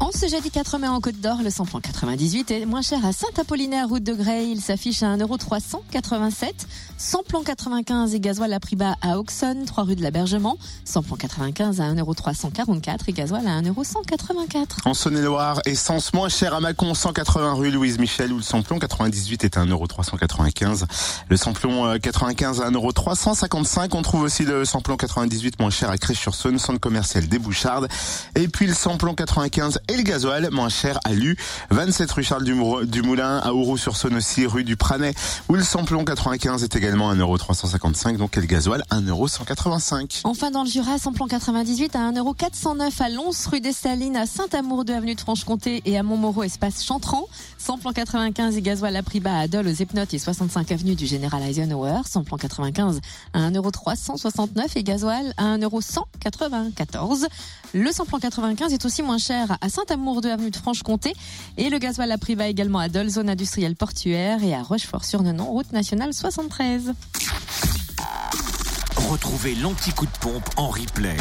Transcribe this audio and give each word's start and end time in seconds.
En 0.00 0.10
ce 0.12 0.26
jeudi 0.28 0.50
4 0.50 0.78
mai 0.78 0.88
en 0.88 0.98
Côte 0.98 1.20
d'Or, 1.20 1.42
le 1.44 1.50
samplon 1.50 1.78
98 1.78 2.50
est 2.52 2.64
moins 2.64 2.80
cher 2.80 3.04
à 3.04 3.12
Saint-Apollinaire, 3.12 3.86
route 3.86 4.02
de 4.02 4.14
Grey. 4.14 4.48
Il 4.48 4.62
s'affiche 4.62 5.02
à 5.02 5.14
1,387€. 5.14 6.52
Samplon 6.96 7.42
95 7.42 8.14
et 8.14 8.20
gasoil 8.20 8.50
à 8.54 8.60
prix 8.60 8.76
bas 8.76 8.96
à 9.02 9.18
Auxonne, 9.18 9.66
3 9.66 9.84
rue 9.84 9.96
de 9.96 10.02
l'Abergement. 10.02 10.56
Samplon 10.86 11.16
95 11.16 11.82
à 11.82 11.92
1,344€ 11.92 12.98
et 13.08 13.12
gasoil 13.12 13.46
à 13.46 13.60
1,184€. 13.60 14.86
En 14.86 14.94
Saône-et-Loire, 14.94 15.60
essence 15.66 16.14
moins 16.14 16.30
chère 16.30 16.54
à 16.54 16.60
Mâcon, 16.60 16.94
180 16.94 17.52
rue 17.52 17.70
Louise 17.70 17.98
Michel, 17.98 18.32
où 18.32 18.38
le 18.38 18.42
samplon 18.42 18.78
98 18.78 19.44
est 19.44 19.58
à 19.58 19.66
1,395€. 19.66 20.84
Le 21.28 21.36
samplon 21.36 21.98
95 21.98 22.62
à 22.62 22.70
1,355€. 22.70 23.90
On 23.92 24.02
trouve 24.02 24.22
aussi 24.22 24.44
le 24.44 24.64
samplon 24.64 24.96
98 24.96 25.60
moins 25.60 25.68
cher 25.68 25.90
à 25.90 25.98
Crèche-sur-Saône, 25.98 26.58
centre 26.58 26.80
commercial 26.80 27.28
des 27.28 27.38
Bouchardes. 27.38 27.88
Et 28.34 28.48
puis 28.48 28.66
le 28.66 28.74
samplon 28.74 29.14
95 29.14 29.78
et 29.90 29.96
le 29.96 30.02
gasoil 30.02 30.48
moins 30.52 30.68
cher 30.68 31.00
à 31.04 31.12
Lu, 31.12 31.36
27 31.70 32.12
rue 32.12 32.22
Charles 32.22 32.44
du 32.44 33.02
Moulin, 33.02 33.38
à 33.38 33.52
Ourou-sur-Saône 33.52 34.14
aussi, 34.14 34.46
rue 34.46 34.62
du 34.62 34.76
Pranet, 34.76 35.16
où 35.48 35.54
le 35.54 35.64
samplon 35.64 36.04
95 36.04 36.62
est 36.62 36.76
également 36.76 37.10
à 37.10 37.16
1,355€, 37.16 38.16
donc 38.16 38.36
et 38.36 38.40
le 38.40 38.46
gasoil 38.46 38.84
1,185€. 38.92 40.20
Enfin 40.24 40.52
dans 40.52 40.62
le 40.62 40.68
Jura, 40.68 40.98
samplon 40.98 41.26
98 41.26 41.96
à 41.96 42.12
1,409€ 42.12 43.02
à 43.02 43.08
Lons, 43.08 43.30
rue 43.50 43.60
des 43.60 43.72
Salines, 43.72 44.16
à 44.16 44.26
Saint-Amour 44.26 44.84
de 44.84 44.92
avenue 44.92 45.16
de 45.16 45.20
Franche-Comté 45.20 45.82
et 45.84 45.98
à 45.98 46.04
Montmoreau, 46.04 46.44
espace 46.44 46.84
Chantran. 46.84 47.26
Samplon 47.58 47.92
95 47.92 48.56
et 48.56 48.62
gasoil 48.62 48.94
à 48.94 49.02
prix 49.02 49.20
bas 49.20 49.38
à 49.38 49.48
Dole, 49.48 49.66
aux 49.66 49.82
Epnotes 49.82 50.14
et 50.14 50.18
65 50.18 50.70
avenue 50.70 50.94
du 50.94 51.06
Général 51.06 51.42
Eisenhower. 51.42 52.02
Samplon 52.08 52.36
95 52.36 53.00
à 53.32 53.50
1,369€ 53.50 54.70
et 54.76 54.82
gasoil 54.84 55.34
à 55.36 55.58
1,194€. 55.58 57.26
Le 57.72 57.92
samplon 57.92 58.18
95 58.18 58.72
est 58.72 58.84
aussi 58.84 59.02
moins 59.02 59.18
cher 59.18 59.56
à 59.60 59.68
Saint-Amour 59.80 60.20
de 60.20 60.28
avenue 60.28 60.50
de 60.50 60.56
Franche-Comté 60.56 61.14
et 61.56 61.70
le 61.70 61.78
gasoil 61.78 62.12
à 62.12 62.18
prix 62.18 62.36
bas 62.36 62.48
également 62.48 62.80
à 62.80 62.88
Dole, 62.88 63.08
zone 63.08 63.30
industrielle 63.30 63.76
portuaire 63.76 64.42
et 64.42 64.54
à 64.54 64.62
Rochefort-sur-Nenon, 64.62 65.44
route 65.44 65.72
nationale 65.72 66.12
73. 66.12 66.92
Retrouvez 69.08 69.54
l'anti-coup 69.54 70.06
de 70.06 70.18
pompe 70.20 70.48
en 70.56 70.68
replay. 70.68 71.16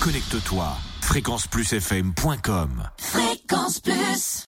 Connecte-toi 0.00 0.76
fréquenceplusfm.com 1.00 2.88
Fréquence 2.98 3.80
Plus 3.80 4.38